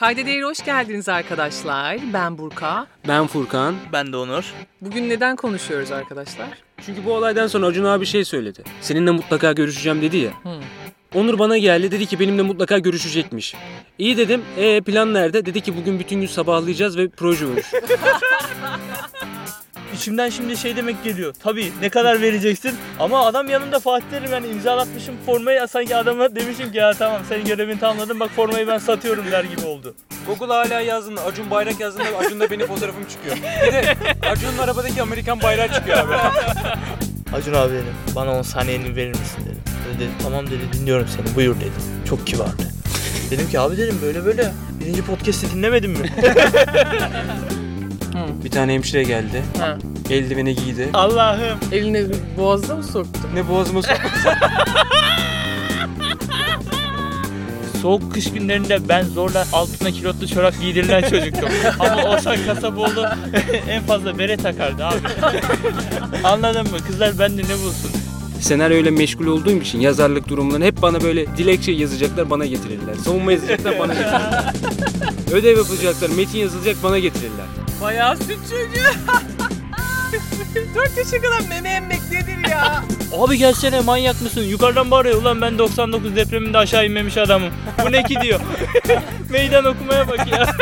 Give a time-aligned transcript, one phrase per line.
[0.00, 1.98] Kayda Değeri hoş geldiniz arkadaşlar.
[2.12, 2.86] Ben Burka.
[3.08, 3.74] Ben Furkan.
[3.92, 4.44] Ben de Onur.
[4.80, 6.48] Bugün neden konuşuyoruz arkadaşlar?
[6.86, 8.62] Çünkü bu olaydan sonra Acun abi şey söyledi.
[8.80, 10.30] Seninle mutlaka görüşeceğim dedi ya.
[10.42, 10.60] Hı.
[11.14, 13.54] Onur bana geldi dedi ki benimle mutlaka görüşecekmiş.
[13.98, 14.42] İyi dedim.
[14.56, 15.46] E plan nerede?
[15.46, 17.70] Dedi ki bugün bütün gün sabahlayacağız ve proje olur.
[19.94, 21.34] İçimden şimdi şey demek geliyor.
[21.42, 22.74] Tabii ne kadar vereceksin?
[23.00, 27.44] Ama adam yanımda Fatih Terim yani imzalatmışım formayı sanki adama demişim ki ya tamam senin
[27.44, 29.94] görevini tamamladım bak formayı ben satıyorum der gibi oldu.
[30.26, 33.36] Google hala yazdığında Acun bayrak yazdığında Acun'da benim fotoğrafım çıkıyor.
[33.36, 33.96] Bir de
[34.30, 36.14] Acun'un arabadaki Amerikan bayrağı çıkıyor abi.
[37.36, 39.60] Acun abi dedim bana 10 saniyeni verir misin dedim.
[39.98, 41.70] Dedi, tamam dedi dinliyorum seni buyur dedi.
[42.08, 42.62] Çok kibardı.
[43.30, 46.08] dedim ki abi dedim böyle böyle birinci podcast'i dinlemedin mi?
[48.44, 49.42] bir tane hemşire geldi.
[49.58, 49.78] Ha.
[50.10, 50.88] Eldiveni giydi.
[50.94, 51.58] Allah'ım.
[51.72, 52.04] Elini
[52.38, 53.20] boğazına mı soktu?
[53.34, 54.02] Ne boğazıma soktu.
[57.82, 61.48] Soğuk kış günlerinde ben zorla altına kilotlu çorap giydirilen çocuktum.
[61.78, 63.06] Ama Oğuzhan Kasaboğlu
[63.68, 64.96] en fazla bere takardı abi.
[66.24, 66.78] Anladın mı?
[66.86, 67.89] Kızlar bende ne bulsun?
[68.40, 72.94] Senaryoyla meşgul olduğum için yazarlık durumlarını hep bana böyle dilekçe yazacaklar bana getirirler.
[73.04, 74.44] Savunma yazacaklar bana getirirler.
[75.32, 77.46] Ödev yapılacaklar, metin yazılacak bana getirirler.
[77.82, 78.90] Bayağı süt çocuğu.
[80.74, 82.84] 4 yaşa kadar meme emmek nedir ya?
[83.18, 84.42] Abi gelsene manyak mısın?
[84.42, 85.22] Yukarıdan bağırıyor.
[85.22, 87.50] Ulan ben 99 depreminde aşağı inmemiş adamım.
[87.86, 88.40] Bu ne ki diyor.
[89.30, 90.46] Meydan okumaya bak ya.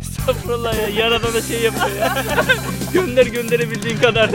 [0.00, 0.88] Estağfurullah ya.
[0.88, 2.16] Yaradana şey yapıyor ya.
[2.92, 4.30] Gönder gönderebildiğin kadar.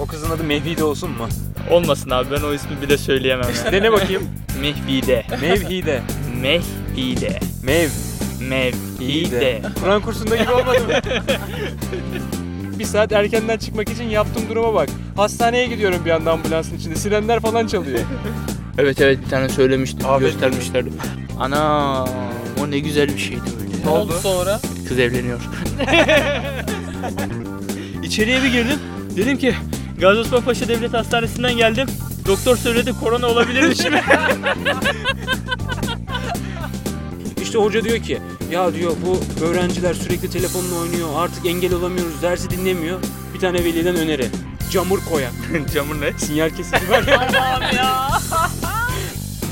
[0.00, 1.28] O kızın adı Mehvide olsun mu?
[1.70, 3.72] Olmasın abi ben o ismi bir de söyleyemem ya.
[3.72, 4.22] Dene bakayım.
[4.60, 5.24] Mehvide.
[5.40, 6.00] Mevhide.
[6.40, 7.40] Mehvide.
[7.62, 7.88] Mev.
[8.48, 9.62] Mehvide.
[9.82, 10.92] Kur'an kursunda gibi olmadı mı?
[12.78, 14.88] bir saat erkenden çıkmak için yaptığım duruma bak.
[15.16, 16.94] Hastaneye gidiyorum bir anda ambulansın içinde.
[16.94, 17.98] Sirenler falan çalıyor.
[18.78, 20.06] Evet evet bir tane söylemiştim.
[20.06, 20.24] Abi.
[20.24, 20.90] göstermişlerdi.
[21.40, 22.04] Ana
[22.62, 23.84] o ne güzel bir şeydi öyle.
[23.84, 24.60] ne oldu sonra?
[24.88, 25.40] Kız evleniyor.
[28.02, 28.78] İçeriye bir girdim.
[29.16, 29.54] Dedim ki
[30.00, 31.86] Gazi Osman Paşa Devlet Hastanesi'nden geldim.
[32.26, 33.94] Doktor söyledi korona olabilirmişim.
[37.42, 38.18] İşte hoca diyor ki
[38.52, 43.00] ya diyor bu öğrenciler sürekli telefonla oynuyor artık engel olamıyoruz dersi dinlemiyor.
[43.34, 44.26] Bir tane veliden öneri.
[44.70, 45.32] Camur koyan.
[45.74, 46.12] Camur ne?
[46.18, 47.18] Sinyal kesiti var ya.
[47.20, 48.08] Allah'ım ya.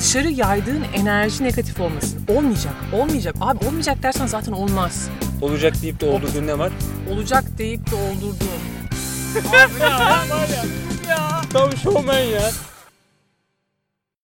[0.00, 2.20] Dışarı yaydığın enerji negatif olmasın.
[2.28, 3.34] Olmayacak, olmayacak.
[3.40, 5.08] Abi olmayacak dersen zaten olmaz.
[5.40, 6.72] Olacak deyip de olduğu ne var?
[7.12, 8.85] Olacak deyip de oldurduğun.
[9.34, 9.98] 我们俩
[10.28, 12.75] 妈都说没人。